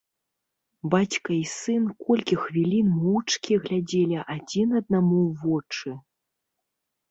[0.93, 5.89] Бацька і сын колькі хвілін моўчкі глядзелі адзін аднаму ў вочы.